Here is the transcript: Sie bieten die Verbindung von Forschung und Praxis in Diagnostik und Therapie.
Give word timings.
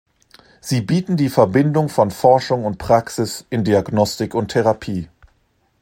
Sie 0.61 0.81
bieten 0.81 1.15
die 1.15 1.29
Verbindung 1.29 1.87
von 1.87 2.09
Forschung 2.09 2.65
und 2.65 2.79
Praxis 2.79 3.45
in 3.51 3.63
Diagnostik 3.63 4.33
und 4.33 4.47
Therapie. 4.47 5.09